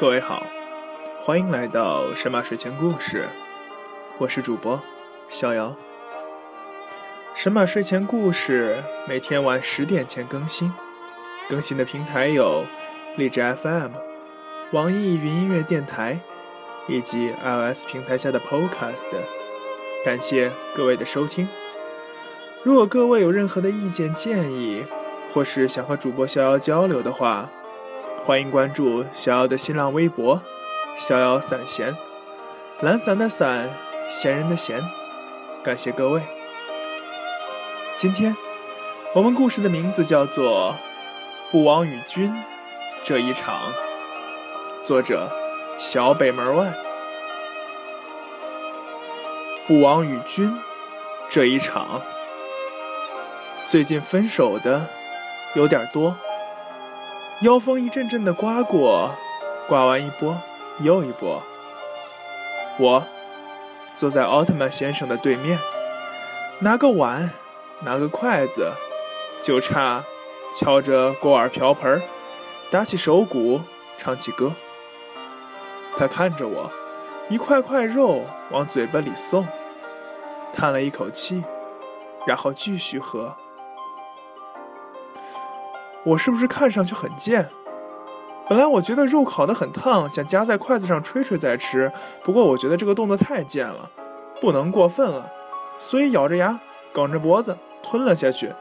[0.00, 0.46] 各位好，
[1.24, 3.28] 欢迎来到神马睡前故事，
[4.18, 4.80] 我是主播
[5.28, 5.74] 逍遥。
[7.34, 10.72] 神马睡前故事每天晚十点前更新，
[11.48, 12.64] 更新的平台有
[13.16, 13.90] 荔枝 FM、
[14.70, 16.20] 网易云音乐电台
[16.86, 19.08] 以及 iOS 平台下的 Podcast。
[20.04, 21.48] 感谢各位的收听。
[22.62, 24.84] 如果各位有任何的意见建议，
[25.34, 27.50] 或是想和主播逍遥交流的话，
[28.28, 30.42] 欢迎关注逍遥的新浪微博
[30.98, 31.96] “逍遥散闲”，
[32.82, 33.70] 懒散的散，
[34.10, 34.82] 闲人的闲。
[35.64, 36.20] 感谢各位。
[37.94, 38.36] 今天
[39.14, 40.76] 我们故事的名字叫做
[41.50, 42.30] 《不枉与君
[43.02, 43.72] 这一场》，
[44.82, 45.30] 作者
[45.78, 46.70] 小北门外。
[49.66, 50.54] 不枉与君
[51.30, 52.02] 这一场，
[53.64, 54.86] 最近分手的
[55.54, 56.14] 有点多。
[57.42, 59.14] 妖风一阵阵的刮过，
[59.68, 60.36] 刮完一波
[60.80, 61.40] 又一波。
[62.80, 63.04] 我
[63.94, 65.56] 坐在奥特曼先生的对面，
[66.58, 67.30] 拿个碗，
[67.82, 68.72] 拿个筷子，
[69.40, 70.02] 就差
[70.52, 72.02] 敲着锅碗瓢盆，
[72.72, 73.60] 打起手鼓，
[73.96, 74.52] 唱起歌。
[75.96, 76.72] 他看着我，
[77.28, 79.46] 一块块肉往嘴巴里送，
[80.52, 81.44] 叹了一口气，
[82.26, 83.36] 然后继续喝。
[86.08, 87.46] 我是不是看上去很贱？
[88.48, 91.92] 本来我觉得肉烤得很烫，想夹在筷子上吹吹再吃。
[92.24, 93.90] 不过我觉得这个动作太贱了，
[94.40, 95.30] 不能过分了，
[95.78, 96.58] 所以咬着牙，
[96.94, 98.54] 梗着脖子吞了下去，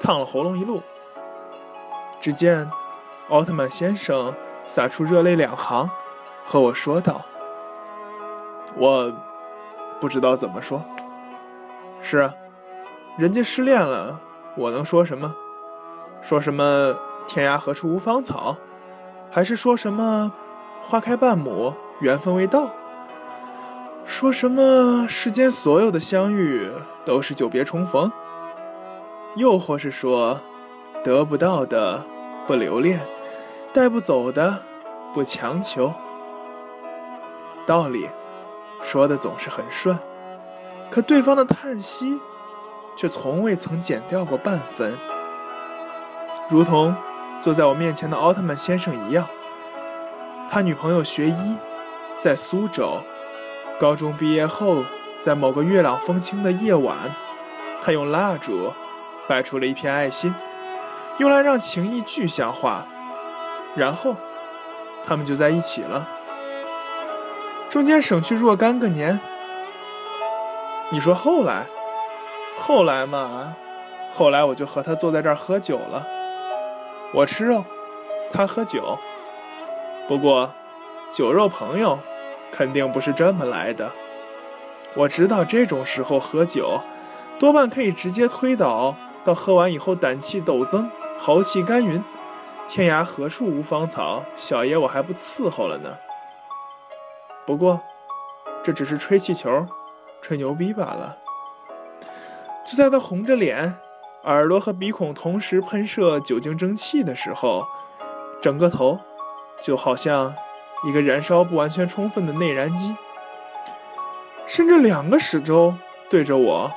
[0.00, 0.82] 烫了喉咙一路。
[2.18, 2.68] 只见
[3.28, 4.34] 奥特曼先生
[4.66, 5.88] 洒出热泪两行，
[6.44, 7.24] 和我说道
[8.74, 9.12] ：“我
[10.00, 10.84] 不知道怎么说。
[12.02, 12.34] 是啊，
[13.16, 14.18] 人家失恋了，
[14.56, 15.32] 我能说什么？”
[16.22, 16.94] 说什么
[17.26, 18.56] “天涯何处无芳草”，
[19.30, 20.32] 还是说什么
[20.86, 22.70] “花开半亩，缘分未到”？
[24.04, 26.70] 说什么世间所有的相遇
[27.04, 28.10] 都是久别重逢？
[29.36, 30.40] 又或是说
[31.04, 32.04] 得不到的
[32.46, 33.00] 不留恋，
[33.72, 34.62] 带不走的
[35.12, 35.92] 不强求？
[37.66, 38.08] 道理
[38.80, 39.98] 说的总是很顺，
[40.90, 42.18] 可对方的叹息
[42.96, 44.96] 却从未曾减掉过半分。
[46.48, 46.96] 如同
[47.38, 49.28] 坐在我面前的奥特曼先生一样，
[50.50, 51.56] 他女朋友学医，
[52.18, 53.02] 在苏州。
[53.78, 54.82] 高中毕业后，
[55.20, 57.14] 在某个月朗风清的夜晚，
[57.82, 58.72] 他用蜡烛
[59.28, 60.34] 摆出了一片爱心，
[61.18, 62.86] 用来让情谊具象化。
[63.76, 64.16] 然后，
[65.04, 66.08] 他们就在一起了。
[67.68, 69.20] 中间省去若干个年。
[70.90, 71.66] 你说后来？
[72.56, 73.54] 后来嘛，
[74.12, 76.04] 后来我就和他坐在这儿喝酒了。
[77.12, 77.64] 我吃肉，
[78.32, 78.98] 他喝酒。
[80.06, 80.52] 不过，
[81.10, 81.98] 酒肉朋友
[82.52, 83.92] 肯定不是这么来的。
[84.94, 86.80] 我知道这种时候喝酒，
[87.38, 92.02] 多半可以直接推导到喝完以后胆气陡增，豪气干云。
[92.66, 95.96] 天涯何处无芳草，小爷我还不伺候了呢。
[97.46, 97.80] 不过，
[98.62, 99.66] 这只是吹气球、
[100.20, 101.16] 吹牛逼罢了。
[102.66, 103.78] 就在他红着脸。
[104.24, 107.66] 耳朵和鼻孔同时喷射酒精蒸汽的时候，
[108.42, 108.98] 整个头
[109.60, 110.34] 就好像
[110.84, 112.94] 一个燃烧不完全充分的内燃机，
[114.46, 115.78] 甚至两个时钟
[116.10, 116.70] 对着我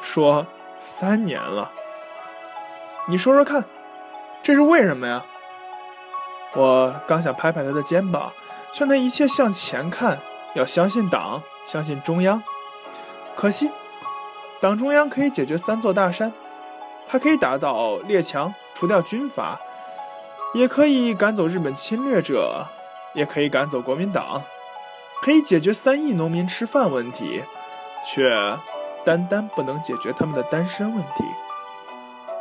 [0.00, 0.46] 说
[0.78, 1.70] ：“三年了。”
[3.08, 3.64] 你说说看，
[4.42, 5.24] 这是为什么呀？
[6.54, 8.32] 我刚想拍拍他的肩膀，
[8.72, 10.18] 劝他一切向前看，
[10.54, 12.42] 要相信党，相信中央。
[13.34, 13.70] 可惜，
[14.60, 16.32] 党中央可以解决三座大山。
[17.08, 19.60] 它可以打倒列强，除掉军阀，
[20.54, 22.66] 也可以赶走日本侵略者，
[23.14, 24.42] 也可以赶走国民党，
[25.22, 27.44] 可以解决三亿农民吃饭问题，
[28.04, 28.28] 却
[29.04, 31.24] 单单不能解决他们的单身问题。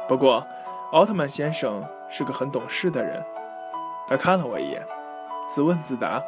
[0.08, 0.46] 不过，
[0.92, 3.24] 奥特曼先生是个很懂事的人，
[4.08, 4.86] 他看了我一眼，
[5.48, 6.22] 自问自答：“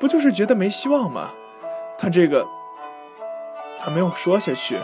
[0.00, 1.30] 不就是觉得没希望吗？”
[1.98, 2.46] 他这个，
[3.78, 4.78] 他没有说下去。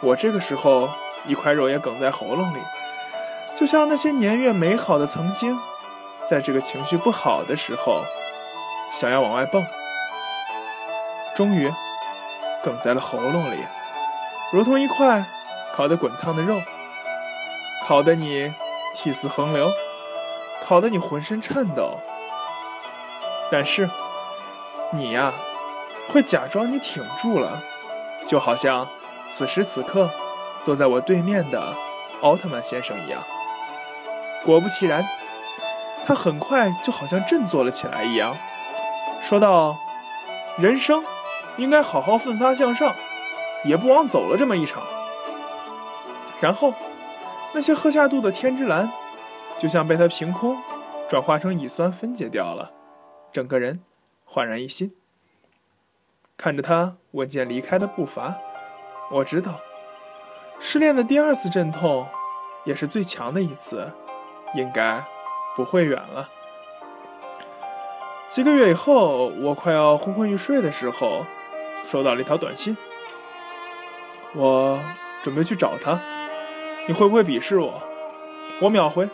[0.00, 0.88] 我这个时候
[1.26, 2.60] 一块肉也梗在喉咙里，
[3.54, 5.58] 就像那些年月美好的曾经，
[6.24, 8.04] 在这个情绪不好的时候，
[8.92, 9.66] 想要往外蹦，
[11.34, 11.72] 终于
[12.62, 13.64] 梗在了喉咙里，
[14.52, 15.24] 如同一块
[15.72, 16.60] 烤得滚烫的肉，
[17.84, 18.54] 烤得你
[18.94, 19.68] 涕泗横流，
[20.62, 21.98] 烤得你浑身颤抖。
[23.50, 23.90] 但是
[24.92, 25.34] 你呀，
[26.08, 27.60] 会假装你挺住了，
[28.24, 28.86] 就好像。
[29.28, 30.10] 此时此刻，
[30.60, 31.74] 坐在我对面的
[32.22, 33.22] 奥特曼先生一样。
[34.44, 35.04] 果不其然，
[36.04, 38.36] 他很快就好像振作了起来一样，
[39.20, 39.76] 说道
[40.56, 41.04] ：“人生
[41.56, 42.94] 应该好好奋发向上，
[43.64, 44.82] 也不枉走了这么一场。”
[46.40, 46.72] 然后，
[47.52, 48.90] 那些喝下肚的天之蓝，
[49.58, 50.56] 就像被他凭空
[51.08, 52.72] 转化成乙酸分解掉了，
[53.32, 53.82] 整个人
[54.24, 54.94] 焕然一新。
[56.36, 58.38] 看着他稳健离开的步伐，
[59.10, 59.60] 我知道，
[60.60, 62.06] 失恋的第二次阵痛，
[62.64, 63.90] 也是最强的一次，
[64.54, 65.02] 应该
[65.56, 66.28] 不会远了。
[68.28, 71.24] 几个月以后，我快要昏昏欲睡的时候，
[71.86, 72.76] 收到了一条短信，
[74.34, 74.78] 我
[75.22, 75.98] 准备去找他。
[76.86, 77.82] 你会不会鄙视我？
[78.60, 79.08] 我秒回，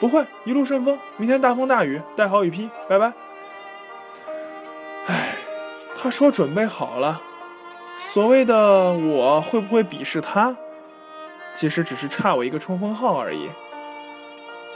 [0.00, 0.98] 不会，一路顺风。
[1.18, 3.12] 明天大风大雨，带好雨披，拜拜。
[5.06, 5.36] 唉，
[5.94, 7.20] 他说准备好了。
[7.98, 10.56] 所谓的我会不会鄙视他？
[11.52, 13.50] 其实只是差我一个冲锋号而已。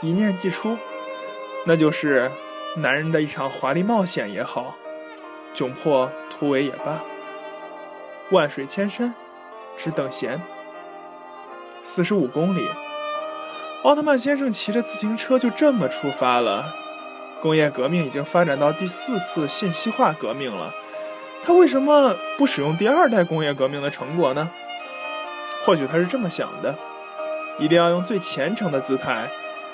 [0.01, 0.77] 一念既出，
[1.65, 2.29] 那就是
[2.75, 4.75] 男人的一场华丽冒险也好，
[5.53, 7.01] 窘迫突围也罢，
[8.31, 9.15] 万水千山，
[9.77, 10.41] 只等闲。
[11.81, 12.69] 四十五公里，
[13.83, 16.65] 奥特曼先生骑着自行车就这么出发了。
[17.41, 20.73] 工业革命已经发展到第四次信息化革命了，
[21.45, 24.49] 他为什么不使用第二代工业革命的成果呢？
[25.65, 26.75] 或许他是这么想的：
[27.59, 29.29] 一定要用最虔诚的姿态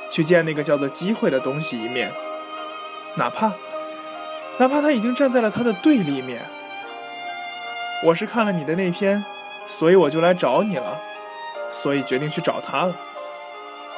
[0.10, 2.12] 去见那个叫做机会的东西一面，
[3.16, 3.54] 哪怕，
[4.57, 6.42] 哪怕他已经站在了他的对立面。
[8.06, 9.24] 我是看了你的那篇，
[9.68, 11.00] 所以我就来找你了。
[11.71, 12.95] 所以决定去找他了。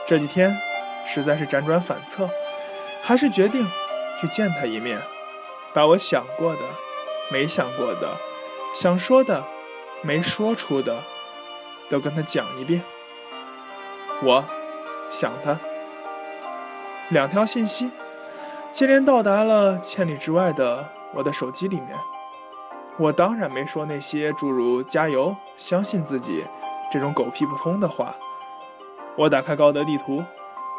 [0.05, 0.53] 这几天
[1.05, 2.29] 实在是辗转反侧，
[3.01, 3.65] 还是决定
[4.19, 5.01] 去见他一面，
[5.73, 6.59] 把我想过的、
[7.31, 8.17] 没想过的、
[8.73, 9.43] 想说的、
[10.01, 11.01] 没说出的，
[11.89, 12.83] 都跟他讲一遍。
[14.21, 14.45] 我
[15.09, 15.59] 想他。
[17.09, 17.91] 两条信息
[18.69, 21.97] 接连到达了千里之外的我的手机里面。
[22.97, 26.45] 我当然没说那些诸如“加油”“相信自己”。
[26.91, 28.13] 这种狗屁不通的话，
[29.15, 30.21] 我打开高德地图，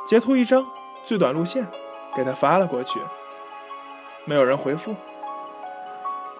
[0.04, 0.66] 截图一张
[1.02, 1.66] 最短路线，
[2.14, 3.00] 给他发了过去。
[4.26, 4.94] 没有人回复，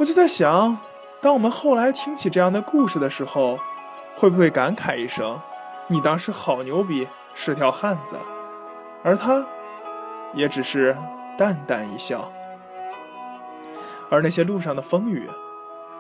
[0.03, 0.79] 我就在想，
[1.21, 3.57] 当我们后来听起这样的故事的时候，
[4.17, 5.41] 会不会感慨一声
[5.87, 8.17] ：“你当时好牛逼，是条汉子。”
[9.05, 9.47] 而他，
[10.35, 10.97] 也只是
[11.39, 12.33] 淡淡一笑。
[14.11, 15.31] 而那些路上的风雨，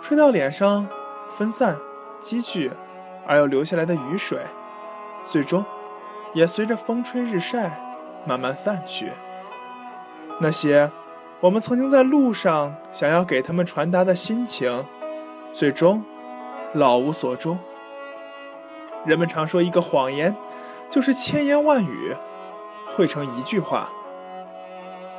[0.00, 0.88] 吹到脸上，
[1.30, 1.76] 分散，
[2.18, 2.72] 积聚。
[3.24, 4.40] 而又流下来的雨水，
[5.22, 5.64] 最终
[6.34, 7.80] 也随着风吹日晒
[8.26, 9.12] 慢慢散去。
[10.40, 10.90] 那些
[11.42, 14.86] 我们曾经在路上想要给他们传达的心情，
[15.52, 16.04] 最终
[16.72, 17.58] 老无所终。
[19.04, 20.36] 人们常说，一个谎言
[20.88, 22.14] 就是千言万语
[22.86, 23.90] 汇成一句话，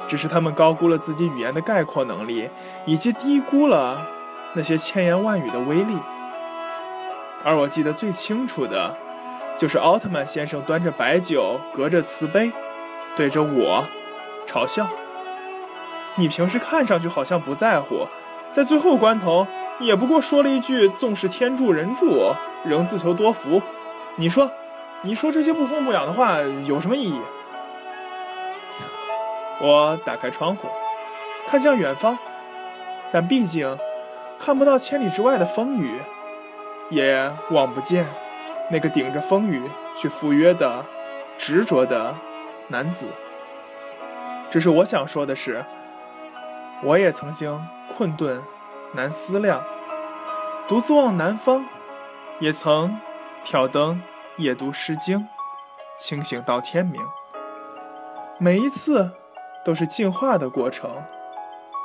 [0.08, 2.50] 只是他们高估了自己语言的概括能力，
[2.86, 4.08] 以及低估了
[4.54, 5.98] 那些千言万语的威力。
[7.44, 8.96] 而我记得最清楚的，
[9.58, 12.50] 就是奥特曼先生端着白酒，隔着瓷杯，
[13.18, 13.84] 对着我
[14.48, 14.88] 嘲笑。
[16.15, 18.08] 你平时看上去好像不在乎，
[18.51, 19.48] 在最后关头，
[19.79, 22.32] 也不过说了一句“纵使天助人助，
[22.63, 23.62] 仍自求多福”。
[24.17, 24.51] 你说，
[25.01, 27.22] 你说这些不痛不痒的话有什么意义？
[29.60, 30.67] 我打开窗户，
[31.48, 32.17] 看向远方，
[33.12, 33.77] 但毕竟
[34.38, 36.00] 看不到千里之外的风雨。
[36.89, 38.05] 也望不见
[38.70, 40.86] 那个顶着风雨去赴约的
[41.38, 42.13] 执着的
[42.67, 43.08] 男子。
[44.51, 45.63] 只是我想说的是，
[46.84, 48.44] 我也曾经困顿
[48.94, 49.63] 难思量，
[50.68, 51.63] 独自望南方；
[52.40, 53.00] 也曾
[53.42, 54.02] 挑灯
[54.38, 55.28] 夜读诗经，
[55.98, 57.02] 清醒到天明。
[58.38, 59.12] 每一次
[59.63, 60.92] 都是进化的过程。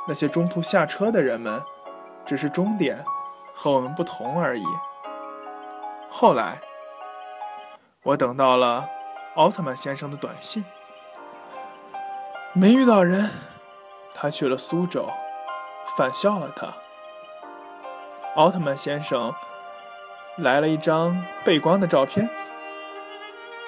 [0.07, 1.61] 那些中途下车的人们，
[2.25, 3.05] 只是终点
[3.53, 4.65] 和我们不同而已。
[6.09, 6.59] 后来，
[8.03, 8.89] 我等到了
[9.35, 10.65] 奥特曼先生的短信，
[12.53, 13.29] 没遇到人，
[14.21, 15.09] 他去了苏州，
[15.95, 16.73] 反笑了他。
[18.35, 19.33] 奥特曼先生
[20.35, 22.29] 来了一张背光的照片，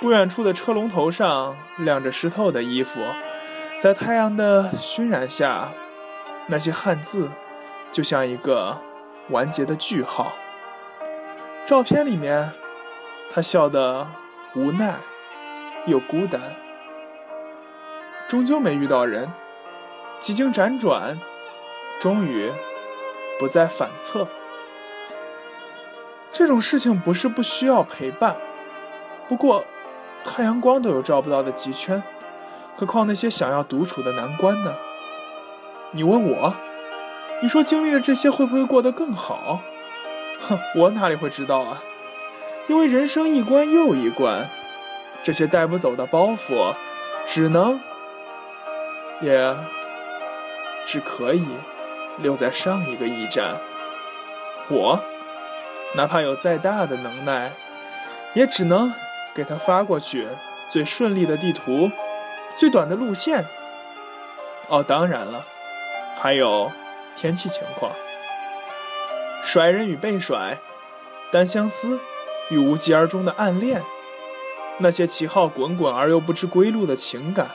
[0.02, 3.00] 不远处的车龙头上晾着湿透的衣服，
[3.80, 5.70] 在太阳的熏染下，
[6.48, 7.30] 那些汉字
[7.90, 8.78] 就像一个
[9.30, 10.34] 完结的句号。
[11.66, 12.52] 照片里面，
[13.32, 14.06] 他笑得
[14.56, 14.96] 无奈
[15.86, 16.42] 又孤单，
[18.28, 19.32] 终究没遇到人。
[20.22, 21.20] 几经辗转，
[22.00, 22.52] 终于
[23.40, 24.28] 不再反侧。
[26.32, 28.38] 这种事情不是不需要陪伴，
[29.28, 29.66] 不过
[30.24, 32.02] 太阳光都有照不到的极圈，
[32.78, 34.76] 何况那些想要独处的难关呢？
[35.92, 36.56] 你问我，
[37.42, 39.60] 你说经历了这些会不会过得更好？
[40.48, 41.82] 哼，我哪里会知道啊？
[42.68, 44.48] 因为人生一关又一关，
[45.24, 46.76] 这些带不走的包袱，
[47.26, 47.82] 只能，
[49.20, 49.54] 也
[50.92, 51.46] 只可以
[52.18, 53.56] 留在上一个驿站。
[54.68, 55.00] 我，
[55.96, 57.54] 哪怕有再大的能耐，
[58.34, 58.94] 也只能
[59.34, 60.28] 给他发过去
[60.68, 61.90] 最顺利的地图，
[62.58, 63.46] 最短的路线。
[64.68, 65.46] 哦，当然了，
[66.20, 66.70] 还有
[67.16, 67.94] 天气情况。
[69.42, 70.58] 甩人与被甩，
[71.32, 72.02] 单相思
[72.50, 73.82] 与无疾而终的暗恋，
[74.80, 77.52] 那些旗号滚滚而又不知归路的情感。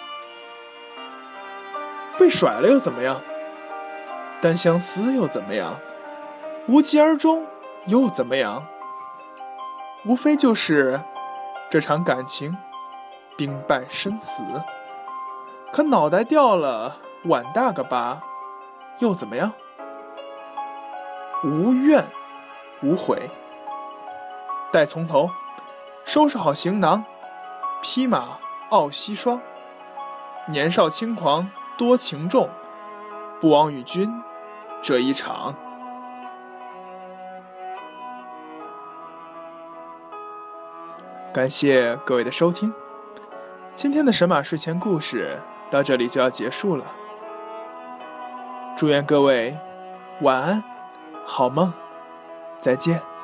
[2.19, 3.21] 被甩了又怎么样？
[4.41, 5.79] 单相思又怎么样？
[6.69, 7.47] 无疾而终
[7.87, 8.67] 又怎么样？
[10.05, 11.01] 无非就是
[11.69, 12.57] 这场感情
[13.37, 14.43] 兵败身死。
[15.73, 18.23] 可脑袋掉了，碗大个疤，
[18.99, 19.53] 又怎么样？
[21.45, 22.05] 无怨
[22.83, 23.31] 无悔，
[24.73, 25.31] 待从头，
[26.05, 27.05] 收拾好行囊，
[27.83, 28.39] 披马
[28.71, 29.41] 傲西霜。
[30.47, 32.49] 年少轻狂多情重，
[33.41, 34.23] 不枉与君
[34.83, 35.55] 这一场。
[41.33, 42.73] 感谢各位的收听，
[43.75, 45.39] 今天的神马睡前故事
[45.71, 46.85] 到这里就要结束了。
[48.77, 49.59] 祝愿各位
[50.23, 50.63] 晚安。
[51.29, 51.73] 好梦，
[52.57, 53.16] 再见。